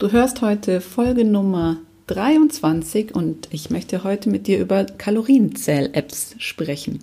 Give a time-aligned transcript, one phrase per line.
[0.00, 7.00] Du hörst heute Folge Nummer 23 und ich möchte heute mit dir über Kalorienzähl-Apps sprechen.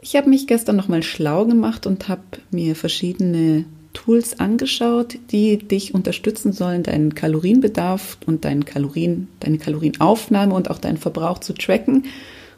[0.00, 5.92] Ich habe mich gestern nochmal schlau gemacht und habe mir verschiedene Tools angeschaut, die dich
[5.92, 12.06] unterstützen sollen, deinen Kalorienbedarf und deinen Kalorien, deine Kalorienaufnahme und auch deinen Verbrauch zu tracken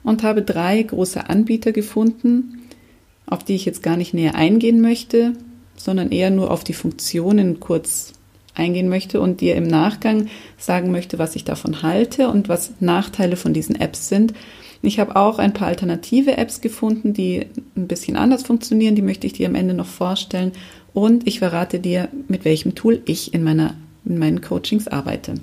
[0.04, 2.62] und habe drei große Anbieter gefunden,
[3.26, 5.32] auf die ich jetzt gar nicht näher eingehen möchte,
[5.76, 8.12] sondern eher nur auf die Funktionen kurz
[8.54, 13.36] eingehen möchte und dir im Nachgang sagen möchte, was ich davon halte und was Nachteile
[13.36, 14.34] von diesen Apps sind.
[14.82, 18.96] Ich habe auch ein paar alternative Apps gefunden, die ein bisschen anders funktionieren.
[18.96, 20.52] Die möchte ich dir am Ende noch vorstellen.
[20.92, 25.34] Und ich verrate dir, mit welchem Tool ich in, meiner, in meinen Coachings arbeite.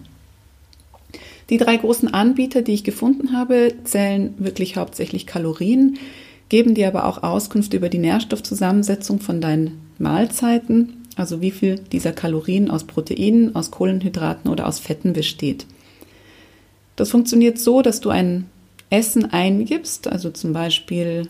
[1.50, 5.98] Die drei großen Anbieter, die ich gefunden habe, zählen wirklich hauptsächlich Kalorien,
[6.50, 12.14] geben dir aber auch Auskunft über die Nährstoffzusammensetzung von deinen Mahlzeiten also wie viel dieser
[12.14, 15.66] Kalorien aus Proteinen, aus Kohlenhydraten oder aus Fetten besteht.
[16.96, 18.46] Das funktioniert so, dass du ein
[18.90, 21.28] Essen eingibst, also zum Beispiel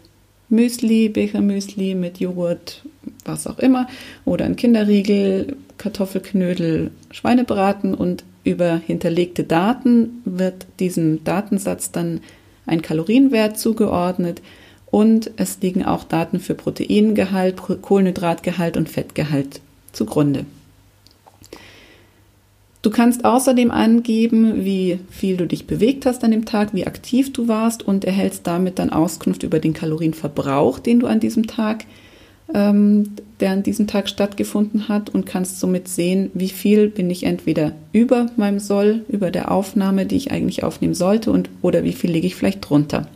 [0.47, 2.83] Müsli, Bechermüsli mit Joghurt,
[3.25, 3.87] was auch immer,
[4.25, 12.21] oder ein Kinderriegel, Kartoffelknödel, Schweinebraten und über hinterlegte Daten wird diesem Datensatz dann
[12.67, 14.41] ein Kalorienwert zugeordnet
[14.91, 19.61] und es liegen auch Daten für Proteingehalt, Kohlenhydratgehalt und Fettgehalt
[19.93, 20.45] zugrunde.
[22.81, 27.33] Du kannst außerdem angeben, wie viel du dich bewegt hast an dem Tag, wie aktiv
[27.33, 31.83] du warst und erhältst damit dann Auskunft über den Kalorienverbrauch, den du an diesem Tag,
[32.53, 37.23] ähm, der an diesem Tag stattgefunden hat und kannst somit sehen, wie viel bin ich
[37.23, 41.93] entweder über meinem Soll, über der Aufnahme, die ich eigentlich aufnehmen sollte und oder wie
[41.93, 43.07] viel liege ich vielleicht drunter.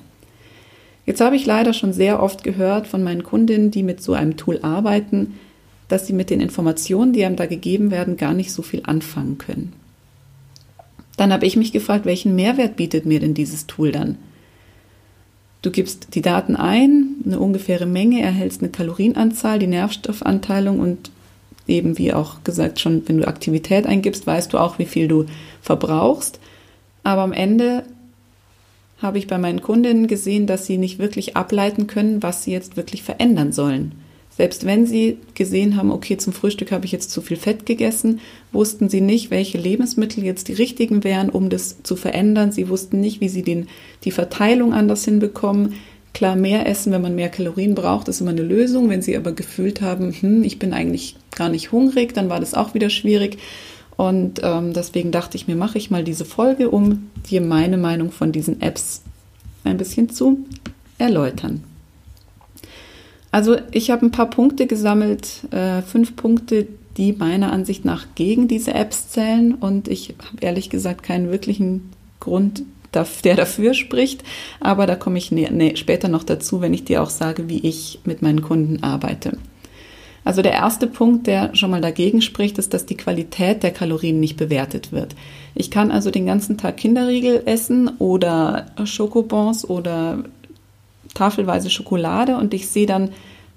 [1.05, 4.35] Jetzt habe ich leider schon sehr oft gehört von meinen Kundinnen, die mit so einem
[4.35, 5.39] Tool arbeiten,
[5.87, 9.37] dass sie mit den Informationen, die einem da gegeben werden, gar nicht so viel anfangen
[9.37, 9.73] können.
[11.17, 14.17] Dann habe ich mich gefragt, welchen Mehrwert bietet mir denn dieses Tool dann?
[15.61, 21.11] Du gibst die Daten ein, eine ungefähre Menge, erhältst eine Kalorienanzahl, die Nährstoffanteilung und
[21.67, 25.25] eben wie auch gesagt schon, wenn du Aktivität eingibst, weißt du auch, wie viel du
[25.61, 26.39] verbrauchst.
[27.03, 27.83] Aber am Ende
[29.01, 32.75] habe ich bei meinen Kundinnen gesehen, dass sie nicht wirklich ableiten können, was sie jetzt
[32.75, 33.93] wirklich verändern sollen.
[34.35, 38.19] Selbst wenn sie gesehen haben, okay, zum Frühstück habe ich jetzt zu viel Fett gegessen,
[38.51, 42.51] wussten sie nicht, welche Lebensmittel jetzt die richtigen wären, um das zu verändern.
[42.51, 43.67] Sie wussten nicht, wie sie den,
[44.03, 45.73] die Verteilung anders hinbekommen.
[46.13, 48.89] Klar, mehr essen, wenn man mehr Kalorien braucht, ist immer eine Lösung.
[48.89, 52.55] Wenn sie aber gefühlt haben, hm, ich bin eigentlich gar nicht hungrig, dann war das
[52.55, 53.37] auch wieder schwierig.
[53.97, 58.11] Und ähm, deswegen dachte ich mir, mache ich mal diese Folge, um dir meine Meinung
[58.11, 59.03] von diesen Apps
[59.63, 60.39] ein bisschen zu
[60.97, 61.63] erläutern.
[63.33, 66.67] Also ich habe ein paar Punkte gesammelt, äh, fünf Punkte,
[66.97, 71.89] die meiner Ansicht nach gegen diese Apps zählen und ich habe ehrlich gesagt keinen wirklichen
[72.19, 72.61] Grund,
[72.93, 74.23] der dafür spricht,
[74.59, 77.67] aber da komme ich nee, nee, später noch dazu, wenn ich dir auch sage, wie
[77.67, 79.39] ich mit meinen Kunden arbeite.
[80.23, 84.19] Also der erste Punkt, der schon mal dagegen spricht, ist, dass die Qualität der Kalorien
[84.19, 85.15] nicht bewertet wird.
[85.55, 90.23] Ich kann also den ganzen Tag Kinderriegel essen oder Schokobons oder
[91.13, 93.09] tafelweise Schokolade und ich sehe dann,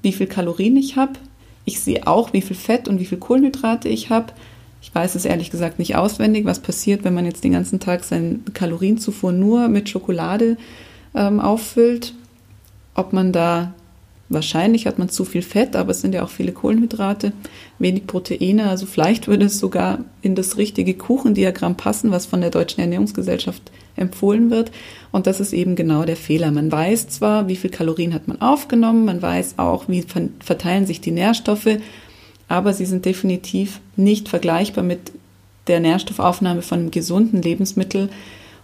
[0.03, 1.15] wie viel Kalorien ich habe.
[1.65, 4.33] Ich sehe auch, wie viel Fett und wie viel Kohlenhydrate ich habe.
[4.81, 8.05] Ich weiß es ehrlich gesagt nicht auswendig, was passiert, wenn man jetzt den ganzen Tag
[8.05, 10.57] seine Kalorienzufuhr nur mit Schokolade
[11.15, 12.15] ähm, auffüllt.
[12.95, 13.75] Ob man da
[14.29, 17.33] Wahrscheinlich hat man zu viel Fett, aber es sind ja auch viele Kohlenhydrate,
[17.79, 18.69] wenig Proteine.
[18.69, 23.71] Also vielleicht würde es sogar in das richtige Kuchendiagramm passen, was von der Deutschen Ernährungsgesellschaft
[23.95, 24.73] empfohlen wird.
[25.13, 26.51] Und das ist eben genau der Fehler.
[26.51, 30.05] Man weiß zwar, wie viel Kalorien hat man aufgenommen, man weiß auch, wie
[30.41, 31.79] verteilen sich die Nährstoffe,
[32.49, 35.13] aber sie sind definitiv nicht vergleichbar mit
[35.69, 38.09] der Nährstoffaufnahme von einem gesunden Lebensmittel.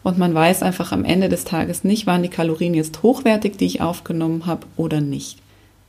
[0.02, 3.66] Und man weiß einfach am Ende des Tages nicht, waren die Kalorien jetzt hochwertig, die
[3.66, 5.41] ich aufgenommen habe oder nicht.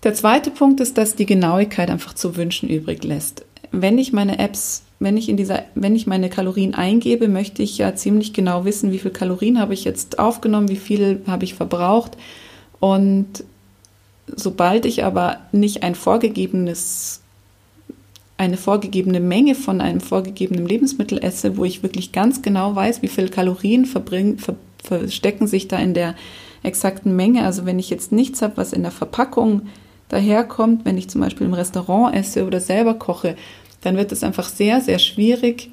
[0.03, 3.45] Der zweite Punkt ist, dass die Genauigkeit einfach zu wünschen übrig lässt.
[3.71, 7.77] Wenn ich meine Apps, wenn ich in dieser, wenn ich meine Kalorien eingebe, möchte ich
[7.77, 11.53] ja ziemlich genau wissen, wie viel Kalorien habe ich jetzt aufgenommen, wie viel habe ich
[11.53, 12.17] verbraucht.
[12.79, 13.45] Und
[14.27, 17.21] sobald ich aber nicht ein vorgegebenes
[18.35, 23.07] eine vorgegebene Menge von einem vorgegebenen Lebensmittel esse, wo ich wirklich ganz genau weiß, wie
[23.07, 26.15] viel Kalorien verbringen, ver, verstecken sich da in der
[26.63, 27.45] exakten Menge.
[27.45, 29.67] Also wenn ich jetzt nichts habe, was in der Verpackung
[30.09, 33.35] daherkommt, wenn ich zum Beispiel im Restaurant esse oder selber koche,
[33.81, 35.69] dann wird es einfach sehr, sehr schwierig,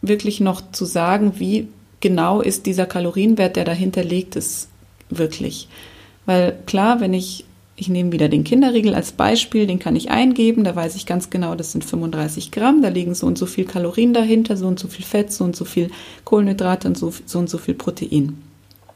[0.00, 1.68] wirklich noch zu sagen, wie
[2.00, 4.68] genau ist dieser Kalorienwert, der dahinter liegt, ist
[5.08, 5.68] wirklich.
[6.26, 7.44] Weil klar, wenn ich
[7.74, 11.30] ich nehme wieder den Kinderriegel als Beispiel, den kann ich eingeben, da weiß ich ganz
[11.30, 14.78] genau, das sind 35 Gramm, da liegen so und so viel Kalorien dahinter, so und
[14.78, 15.90] so viel Fett, so und so viel
[16.24, 18.40] Kohlenhydrate und so, so und so viel Protein.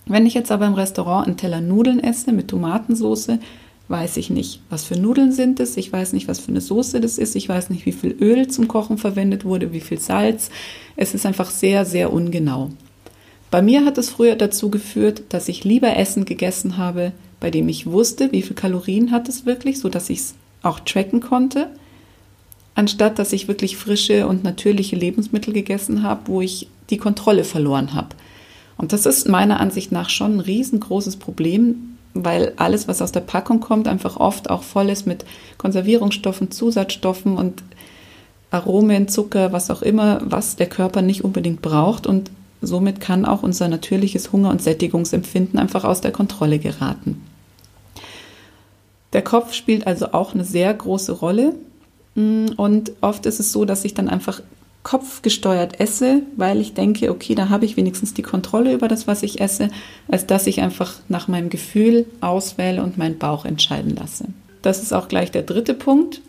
[0.07, 3.39] Wenn ich jetzt aber im Restaurant einen Teller Nudeln esse mit Tomatensauce,
[3.89, 7.01] weiß ich nicht, was für Nudeln sind es, ich weiß nicht, was für eine Soße
[7.01, 10.51] das ist, ich weiß nicht, wie viel Öl zum Kochen verwendet wurde, wie viel Salz.
[10.97, 12.71] Es ist einfach sehr, sehr ungenau.
[13.51, 17.69] Bei mir hat es früher dazu geführt, dass ich lieber Essen gegessen habe, bei dem
[17.69, 21.71] ich wusste, wie viel Kalorien hat es wirklich, so dass ich es auch tracken konnte,
[22.75, 27.95] anstatt dass ich wirklich frische und natürliche Lebensmittel gegessen habe, wo ich die Kontrolle verloren
[27.95, 28.17] habe.
[28.77, 33.21] Und das ist meiner Ansicht nach schon ein riesengroßes Problem, weil alles, was aus der
[33.21, 35.25] Packung kommt, einfach oft auch voll ist mit
[35.59, 37.63] Konservierungsstoffen, Zusatzstoffen und
[38.51, 42.07] Aromen, Zucker, was auch immer, was der Körper nicht unbedingt braucht.
[42.07, 42.31] Und
[42.63, 47.23] somit kann auch unser natürliches Hunger- und Sättigungsempfinden einfach aus der Kontrolle geraten.
[49.13, 51.55] Der Kopf spielt also auch eine sehr große Rolle.
[52.15, 54.41] Und oft ist es so, dass ich dann einfach
[54.87, 59.25] kopfgesteuert esse, weil ich denke, okay, da habe ich wenigstens die Kontrolle über das, was
[59.25, 59.69] ich esse,
[60.07, 64.27] als dass ich einfach nach meinem Gefühl auswähle und meinen Bauch entscheiden lasse.
[64.63, 66.21] Das ist auch gleich der dritte Punkt.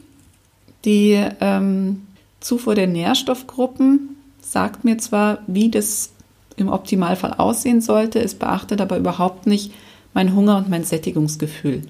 [0.86, 2.08] Die ähm,
[2.40, 6.10] Zufuhr der Nährstoffgruppen sagt mir zwar, wie das
[6.56, 9.72] im Optimalfall aussehen sollte, es beachtet aber überhaupt nicht
[10.16, 11.84] mein Hunger und mein Sättigungsgefühl.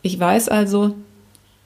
[0.00, 0.94] Ich weiß also,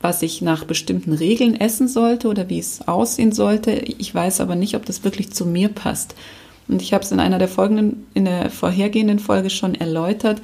[0.01, 3.73] was ich nach bestimmten Regeln essen sollte oder wie es aussehen sollte.
[3.73, 6.15] Ich weiß aber nicht, ob das wirklich zu mir passt.
[6.69, 10.41] Und ich habe es in einer der folgenden, in der vorhergehenden Folge schon erläutert.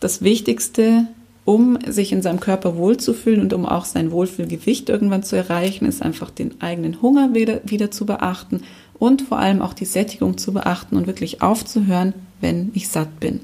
[0.00, 1.06] Das Wichtigste,
[1.44, 6.02] um sich in seinem Körper wohlzufühlen und um auch sein Wohlfühlgewicht irgendwann zu erreichen, ist
[6.02, 8.62] einfach den eigenen Hunger wieder, wieder zu beachten
[8.98, 13.40] und vor allem auch die Sättigung zu beachten und wirklich aufzuhören, wenn ich satt bin.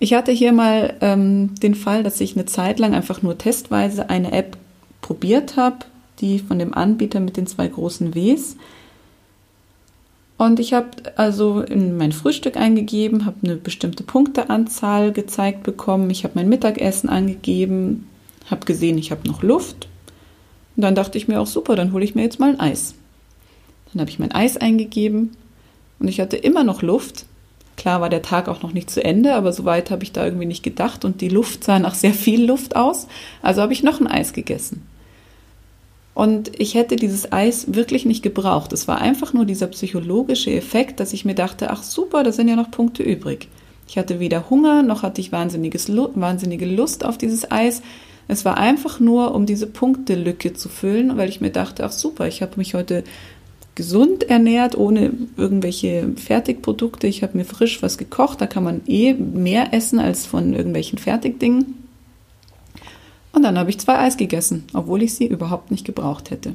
[0.00, 4.10] Ich hatte hier mal ähm, den Fall, dass ich eine Zeit lang einfach nur testweise
[4.10, 4.56] eine App
[5.00, 5.78] probiert habe,
[6.20, 8.56] die von dem Anbieter mit den zwei großen Ws.
[10.36, 16.10] Und ich habe also in mein Frühstück eingegeben, habe eine bestimmte Punkteanzahl gezeigt bekommen.
[16.10, 18.06] Ich habe mein Mittagessen angegeben,
[18.48, 19.88] habe gesehen, ich habe noch Luft.
[20.76, 22.94] Und dann dachte ich mir auch super, dann hole ich mir jetzt mal ein Eis.
[23.92, 25.36] Dann habe ich mein Eis eingegeben
[25.98, 27.26] und ich hatte immer noch Luft.
[27.78, 30.24] Klar war der Tag auch noch nicht zu Ende, aber so weit habe ich da
[30.24, 33.06] irgendwie nicht gedacht und die Luft sah nach sehr viel Luft aus.
[33.40, 34.84] Also habe ich noch ein Eis gegessen.
[36.12, 38.72] Und ich hätte dieses Eis wirklich nicht gebraucht.
[38.72, 42.48] Es war einfach nur dieser psychologische Effekt, dass ich mir dachte, ach super, da sind
[42.48, 43.46] ja noch Punkte übrig.
[43.86, 47.82] Ich hatte weder Hunger, noch hatte ich wahnsinniges, wahnsinnige Lust auf dieses Eis.
[48.26, 52.26] Es war einfach nur, um diese Punktelücke zu füllen, weil ich mir dachte, ach super,
[52.26, 53.04] ich habe mich heute
[53.78, 57.06] gesund ernährt, ohne irgendwelche Fertigprodukte.
[57.06, 58.40] Ich habe mir frisch was gekocht.
[58.40, 61.74] Da kann man eh mehr essen als von irgendwelchen Fertigdingen.
[63.32, 66.54] Und dann habe ich zwei Eis gegessen, obwohl ich sie überhaupt nicht gebraucht hätte.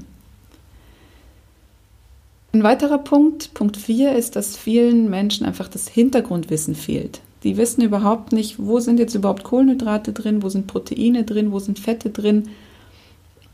[2.51, 7.21] Ein weiterer Punkt, Punkt 4, ist, dass vielen Menschen einfach das Hintergrundwissen fehlt.
[7.43, 11.59] Die wissen überhaupt nicht, wo sind jetzt überhaupt Kohlenhydrate drin, wo sind Proteine drin, wo
[11.59, 12.49] sind Fette drin.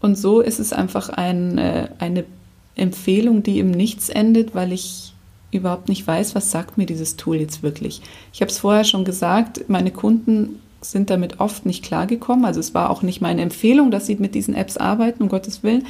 [0.02, 2.26] Und so ist es einfach ein, äh, eine
[2.80, 5.14] Empfehlung, die im Nichts endet, weil ich
[5.52, 8.02] überhaupt nicht weiß, was sagt mir dieses Tool jetzt wirklich.
[8.34, 12.46] Ich habe es vorher schon gesagt, meine Kunden sind damit oft nicht klargekommen.
[12.46, 15.64] Also es war auch nicht meine Empfehlung, dass sie mit diesen Apps arbeiten, um Gottes
[15.64, 15.86] Willen.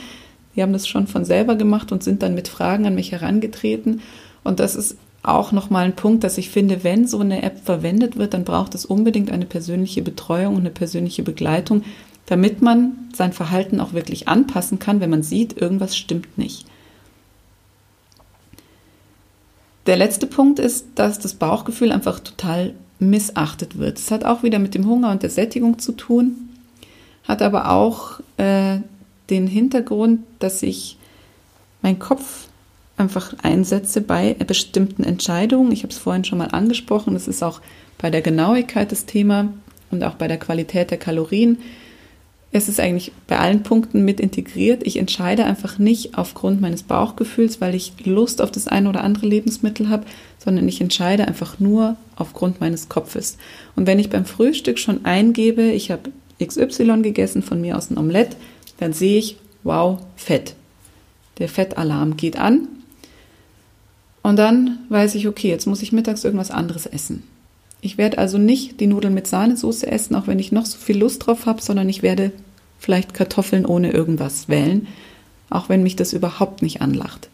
[0.55, 4.01] Die haben das schon von selber gemacht und sind dann mit Fragen an mich herangetreten.
[4.43, 8.17] Und das ist auch nochmal ein Punkt, dass ich finde, wenn so eine App verwendet
[8.17, 11.83] wird, dann braucht es unbedingt eine persönliche Betreuung und eine persönliche Begleitung,
[12.25, 16.65] damit man sein Verhalten auch wirklich anpassen kann, wenn man sieht, irgendwas stimmt nicht.
[19.89, 23.97] Der letzte Punkt ist, dass das Bauchgefühl einfach total missachtet wird.
[23.97, 26.35] Es hat auch wieder mit dem Hunger und der Sättigung zu tun,
[27.23, 28.81] hat aber auch äh,
[29.31, 30.99] den Hintergrund, dass ich
[31.81, 32.49] meinen Kopf
[32.97, 35.71] einfach einsetze bei bestimmten Entscheidungen.
[35.71, 37.59] Ich habe es vorhin schon mal angesprochen, es ist auch
[37.97, 39.51] bei der Genauigkeit das Thema
[39.89, 41.57] und auch bei der Qualität der Kalorien
[42.51, 44.81] es ist eigentlich bei allen Punkten mit integriert.
[44.85, 49.27] Ich entscheide einfach nicht aufgrund meines Bauchgefühls, weil ich Lust auf das eine oder andere
[49.27, 50.05] Lebensmittel habe,
[50.39, 53.37] sondern ich entscheide einfach nur aufgrund meines Kopfes.
[53.75, 56.11] Und wenn ich beim Frühstück schon eingebe, ich habe
[56.43, 58.35] XY gegessen, von mir aus ein Omelett,
[58.79, 60.55] dann sehe ich, wow, Fett.
[61.37, 62.67] Der Fettalarm geht an.
[64.23, 67.23] Und dann weiß ich, okay, jetzt muss ich mittags irgendwas anderes essen.
[67.81, 70.97] Ich werde also nicht die Nudeln mit Sahnesoße essen, auch wenn ich noch so viel
[70.97, 72.31] Lust drauf habe, sondern ich werde
[72.77, 74.87] vielleicht Kartoffeln ohne irgendwas wählen,
[75.49, 77.29] auch wenn mich das überhaupt nicht anlacht.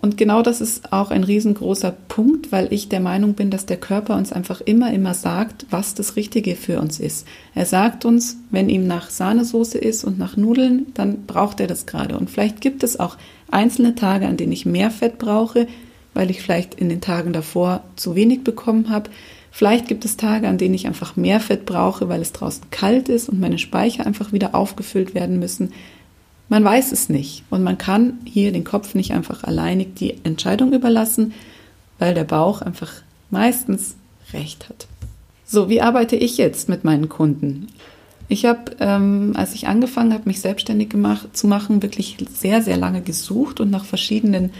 [0.00, 3.78] Und genau das ist auch ein riesengroßer Punkt, weil ich der Meinung bin, dass der
[3.78, 7.26] Körper uns einfach immer, immer sagt, was das Richtige für uns ist.
[7.54, 11.86] Er sagt uns, wenn ihm nach Sahnesoße ist und nach Nudeln, dann braucht er das
[11.86, 12.16] gerade.
[12.16, 13.16] Und vielleicht gibt es auch
[13.50, 15.66] einzelne Tage, an denen ich mehr Fett brauche,
[16.14, 19.10] weil ich vielleicht in den Tagen davor zu wenig bekommen habe.
[19.58, 23.08] Vielleicht gibt es Tage, an denen ich einfach mehr Fett brauche, weil es draußen kalt
[23.08, 25.72] ist und meine Speicher einfach wieder aufgefüllt werden müssen.
[26.48, 30.72] Man weiß es nicht und man kann hier den Kopf nicht einfach alleinig die Entscheidung
[30.72, 31.32] überlassen,
[31.98, 33.96] weil der Bauch einfach meistens
[34.32, 34.86] recht hat.
[35.44, 37.66] So, wie arbeite ich jetzt mit meinen Kunden?
[38.28, 42.76] Ich habe, ähm, als ich angefangen habe, mich selbstständig gemacht, zu machen, wirklich sehr, sehr
[42.76, 44.52] lange gesucht und nach verschiedenen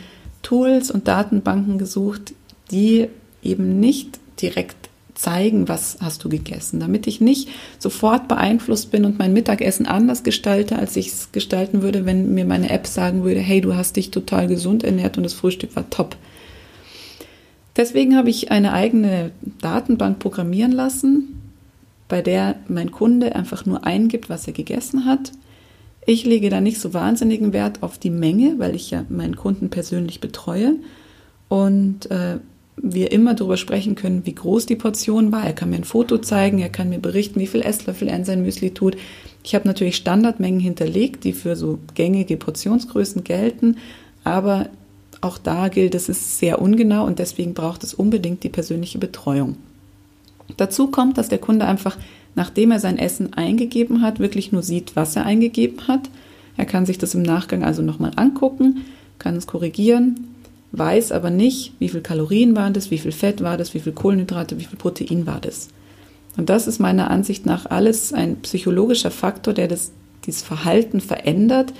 [0.43, 2.35] Tools und Datenbanken gesucht,
[2.73, 3.07] die
[3.45, 4.88] eben nicht direkt
[5.19, 7.49] zeigen, was hast du gegessen, damit ich nicht
[7.81, 12.45] sofort beeinflusst bin und mein Mittagessen anders gestalte, als ich es gestalten würde, wenn mir
[12.45, 15.91] meine App sagen würde, hey, du hast dich total gesund ernährt und das Frühstück war
[15.91, 16.17] top.
[17.77, 21.41] Deswegen habe ich eine eigene Datenbank programmieren lassen,
[22.07, 25.33] bei der mein Kunde einfach nur eingibt, was er gegessen hat.
[26.07, 29.69] Ich lege da nicht so wahnsinnigen Wert auf die Menge, weil ich ja meinen Kunden
[29.69, 30.77] persönlich betreue.
[31.49, 32.39] Und äh,
[32.83, 35.45] wir immer darüber sprechen können, wie groß die Portion war.
[35.45, 38.25] Er kann mir ein Foto zeigen, er kann mir berichten, wie viel Esslöffel er in
[38.25, 38.97] sein Müsli tut.
[39.45, 43.77] Ich habe natürlich Standardmengen hinterlegt, die für so gängige Portionsgrößen gelten,
[44.25, 44.69] aber
[45.21, 49.57] auch da gilt, es ist sehr ungenau und deswegen braucht es unbedingt die persönliche Betreuung.
[50.57, 51.97] Dazu kommt, dass der Kunde einfach,
[52.35, 56.09] nachdem er sein Essen eingegeben hat, wirklich nur sieht, was er eingegeben hat.
[56.57, 58.85] Er kann sich das im Nachgang also nochmal angucken,
[59.19, 60.35] kann es korrigieren,
[60.73, 63.93] weiß aber nicht, wie viel Kalorien waren das, wie viel Fett war das, wie viel
[63.93, 65.69] Kohlenhydrate, wie viel Protein war das.
[66.37, 69.93] Und das ist meiner Ansicht nach alles ein psychologischer Faktor, der das,
[70.25, 71.73] dieses Verhalten verändert,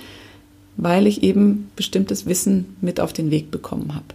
[0.75, 4.05] weil ich eben bestimmtes Wissen mit auf den Weg bekommen habe.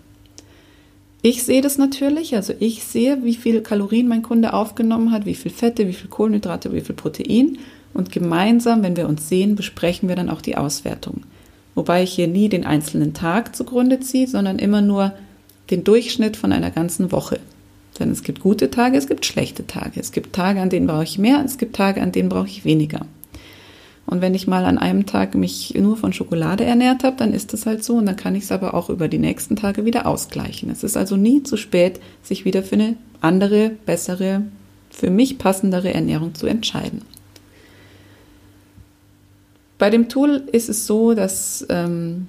[1.22, 5.34] Ich sehe das natürlich, also ich sehe, wie viel Kalorien mein Kunde aufgenommen hat, wie
[5.34, 7.58] viel Fette, wie viel Kohlenhydrate, wie viel Protein.
[7.94, 11.22] Und gemeinsam, wenn wir uns sehen, besprechen wir dann auch die Auswertung.
[11.74, 15.12] Wobei ich hier nie den einzelnen Tag zugrunde ziehe, sondern immer nur
[15.70, 17.40] den Durchschnitt von einer ganzen Woche.
[17.98, 20.00] Denn es gibt gute Tage, es gibt schlechte Tage.
[20.00, 22.64] Es gibt Tage, an denen brauche ich mehr, es gibt Tage, an denen brauche ich
[22.64, 23.06] weniger.
[24.06, 27.52] Und wenn ich mal an einem Tag mich nur von Schokolade ernährt habe, dann ist
[27.52, 30.06] das halt so und dann kann ich es aber auch über die nächsten Tage wieder
[30.06, 30.70] ausgleichen.
[30.70, 34.42] Es ist also nie zu spät, sich wieder für eine andere, bessere,
[34.90, 37.02] für mich passendere Ernährung zu entscheiden.
[39.78, 42.28] Bei dem Tool ist es so, dass ähm,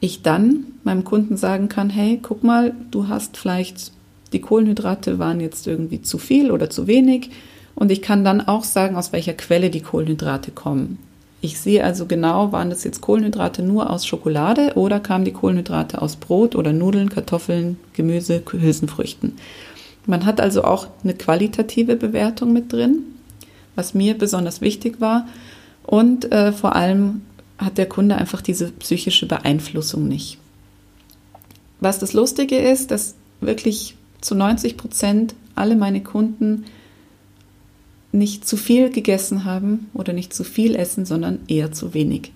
[0.00, 3.92] ich dann meinem Kunden sagen kann, hey, guck mal, du hast vielleicht,
[4.32, 7.30] die Kohlenhydrate waren jetzt irgendwie zu viel oder zu wenig.
[7.74, 10.98] Und ich kann dann auch sagen, aus welcher Quelle die Kohlenhydrate kommen.
[11.42, 16.00] Ich sehe also genau, waren das jetzt Kohlenhydrate nur aus Schokolade oder kamen die Kohlenhydrate
[16.00, 19.34] aus Brot oder Nudeln, Kartoffeln, Gemüse, Hülsenfrüchten.
[20.06, 23.02] Man hat also auch eine qualitative Bewertung mit drin,
[23.74, 25.28] was mir besonders wichtig war.
[25.86, 27.22] Und äh, vor allem
[27.58, 30.38] hat der Kunde einfach diese psychische Beeinflussung nicht.
[31.80, 36.64] Was das Lustige ist, dass wirklich zu 90 Prozent alle meine Kunden
[38.12, 42.32] nicht zu viel gegessen haben oder nicht zu viel essen, sondern eher zu wenig.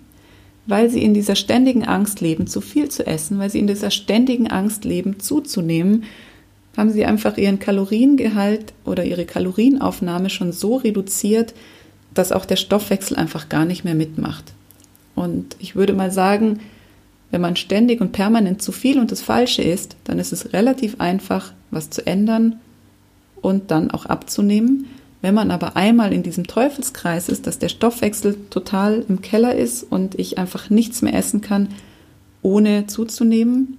[0.66, 3.90] Weil sie in dieser ständigen Angst leben, zu viel zu essen, weil sie in dieser
[3.90, 6.04] ständigen Angst leben, zuzunehmen,
[6.76, 11.54] haben sie einfach ihren Kaloriengehalt oder ihre Kalorienaufnahme schon so reduziert,
[12.14, 14.52] dass auch der Stoffwechsel einfach gar nicht mehr mitmacht.
[15.14, 16.60] Und ich würde mal sagen,
[17.30, 21.00] wenn man ständig und permanent zu viel und das Falsche ist, dann ist es relativ
[21.00, 22.58] einfach, was zu ändern
[23.40, 24.86] und dann auch abzunehmen.
[25.22, 29.82] Wenn man aber einmal in diesem Teufelskreis ist, dass der Stoffwechsel total im Keller ist
[29.82, 31.68] und ich einfach nichts mehr essen kann,
[32.42, 33.76] ohne zuzunehmen,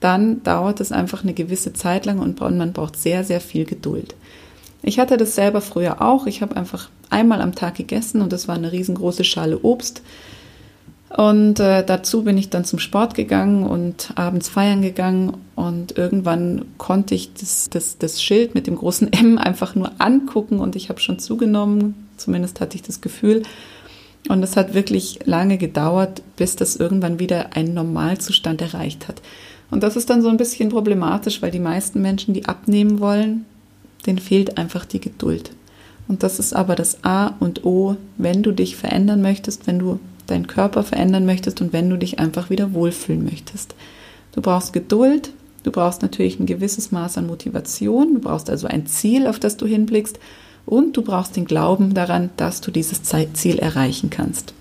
[0.00, 4.14] dann dauert es einfach eine gewisse Zeit lang und man braucht sehr, sehr viel Geduld.
[4.86, 6.28] Ich hatte das selber früher auch.
[6.28, 10.00] Ich habe einfach einmal am Tag gegessen und das war eine riesengroße Schale Obst.
[11.10, 15.38] Und äh, dazu bin ich dann zum Sport gegangen und abends feiern gegangen.
[15.56, 20.60] Und irgendwann konnte ich das, das, das Schild mit dem großen M einfach nur angucken
[20.60, 22.06] und ich habe schon zugenommen.
[22.16, 23.42] Zumindest hatte ich das Gefühl.
[24.28, 29.20] Und es hat wirklich lange gedauert, bis das irgendwann wieder einen Normalzustand erreicht hat.
[29.72, 33.46] Und das ist dann so ein bisschen problematisch, weil die meisten Menschen, die abnehmen wollen,
[34.04, 35.50] denen fehlt einfach die Geduld.
[36.08, 39.98] Und das ist aber das A und O, wenn du dich verändern möchtest, wenn du
[40.26, 43.74] deinen Körper verändern möchtest und wenn du dich einfach wieder wohlfühlen möchtest.
[44.32, 45.30] Du brauchst Geduld,
[45.62, 49.56] du brauchst natürlich ein gewisses Maß an Motivation, du brauchst also ein Ziel, auf das
[49.56, 50.18] du hinblickst
[50.64, 54.52] und du brauchst den Glauben daran, dass du dieses Ziel erreichen kannst.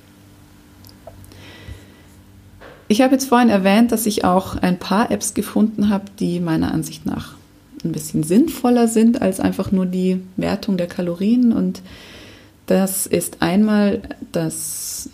[2.87, 6.71] Ich habe jetzt vorhin erwähnt, dass ich auch ein paar Apps gefunden habe, die meiner
[6.71, 7.33] Ansicht nach
[7.85, 11.53] ein bisschen sinnvoller sind als einfach nur die Wertung der Kalorien.
[11.53, 11.81] Und
[12.65, 14.01] das ist einmal
[14.31, 15.09] das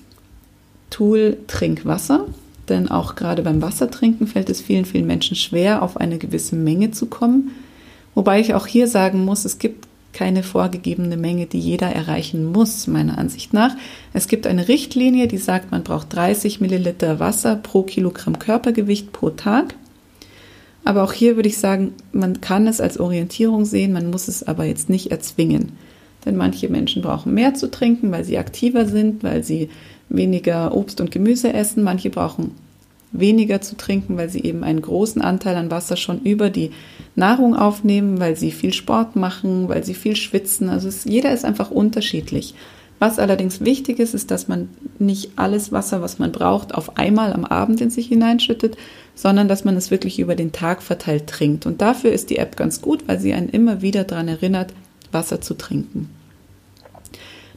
[0.90, 2.26] Tool Trinkwasser.
[2.70, 6.92] Denn auch gerade beim Wassertrinken fällt es vielen, vielen Menschen schwer, auf eine gewisse Menge
[6.92, 7.52] zu kommen.
[8.16, 12.88] Wobei ich auch hier sagen muss, es gibt keine vorgegebene Menge, die jeder erreichen muss,
[12.88, 13.76] meiner Ansicht nach.
[14.14, 19.30] Es gibt eine Richtlinie, die sagt, man braucht 30 Milliliter Wasser pro Kilogramm Körpergewicht pro
[19.30, 19.76] Tag.
[20.92, 24.44] Aber auch hier würde ich sagen, man kann es als Orientierung sehen, man muss es
[24.46, 25.72] aber jetzt nicht erzwingen.
[26.26, 29.70] Denn manche Menschen brauchen mehr zu trinken, weil sie aktiver sind, weil sie
[30.10, 31.84] weniger Obst und Gemüse essen.
[31.84, 32.52] Manche brauchen
[33.14, 36.72] weniger zu trinken, weil sie eben einen großen Anteil an Wasser schon über die
[37.16, 40.68] Nahrung aufnehmen, weil sie viel Sport machen, weil sie viel schwitzen.
[40.68, 42.54] Also es, jeder ist einfach unterschiedlich.
[43.00, 44.68] Was allerdings wichtig ist, ist, dass man
[45.00, 48.76] nicht alles Wasser, was man braucht, auf einmal am Abend in sich hineinschüttet,
[49.16, 51.66] sondern dass man es wirklich über den Tag verteilt trinkt.
[51.66, 54.74] Und dafür ist die App ganz gut, weil sie einen immer wieder daran erinnert,
[55.12, 56.10] Wasser zu trinken.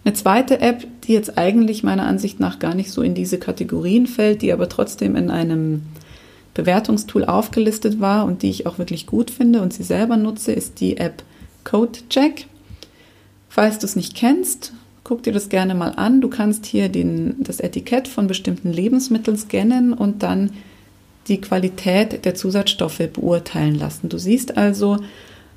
[0.04, 4.06] Eine zweite App, die jetzt eigentlich meiner Ansicht nach gar nicht so in diese Kategorien
[4.06, 5.82] fällt, die aber trotzdem in einem
[6.52, 10.80] Bewertungstool aufgelistet war und die ich auch wirklich gut finde und sie selber nutze, ist
[10.80, 11.22] die App
[11.64, 12.46] CodeCheck.
[13.48, 14.72] Falls du es nicht kennst,
[15.04, 16.20] guck dir das gerne mal an.
[16.20, 20.50] Du kannst hier den, das Etikett von bestimmten Lebensmitteln scannen und dann
[21.28, 24.08] die Qualität der Zusatzstoffe beurteilen lassen.
[24.08, 24.98] Du siehst also,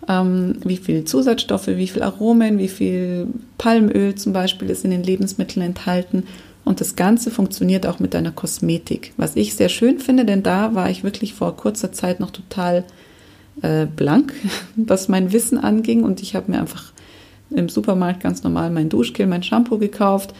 [0.08, 5.04] ähm, wie viel Zusatzstoffe, wie viel Aromen, wie viel Palmöl zum Beispiel ist in den
[5.04, 6.24] Lebensmitteln enthalten
[6.68, 10.76] und das Ganze funktioniert auch mit deiner Kosmetik, was ich sehr schön finde, denn da
[10.76, 12.84] war ich wirklich vor kurzer Zeit noch total
[13.62, 14.34] äh, blank,
[14.76, 16.04] was mein Wissen anging.
[16.04, 16.92] Und ich habe mir einfach
[17.52, 20.34] im Supermarkt ganz normal mein Duschgel, mein Shampoo gekauft.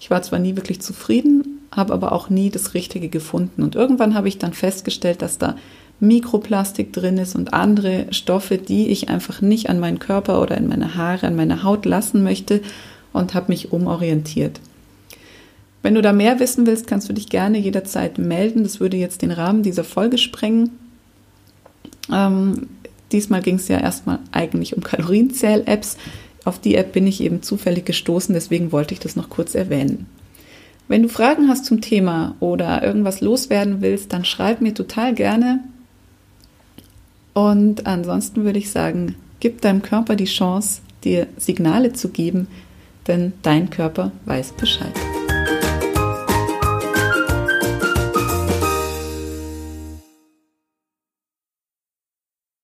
[0.00, 3.62] Ich war zwar nie wirklich zufrieden, habe aber auch nie das Richtige gefunden.
[3.62, 5.56] Und irgendwann habe ich dann festgestellt, dass da
[6.00, 10.68] Mikroplastik drin ist und andere Stoffe, die ich einfach nicht an meinen Körper oder in
[10.68, 12.60] meine Haare, an meine Haut lassen möchte
[13.12, 14.60] und habe mich umorientiert.
[15.82, 18.62] Wenn du da mehr wissen willst, kannst du dich gerne jederzeit melden.
[18.62, 20.70] Das würde jetzt den Rahmen dieser Folge sprengen.
[22.10, 22.68] Ähm,
[23.12, 25.98] diesmal ging es ja erstmal eigentlich um Kalorienzähl-Apps.
[26.44, 30.06] Auf die App bin ich eben zufällig gestoßen, deswegen wollte ich das noch kurz erwähnen.
[30.86, 35.60] Wenn du Fragen hast zum Thema oder irgendwas loswerden willst, dann schreib mir total gerne.
[37.32, 42.48] Und ansonsten würde ich sagen, gib deinem Körper die Chance, dir Signale zu geben,
[43.06, 44.92] denn dein Körper weiß Bescheid.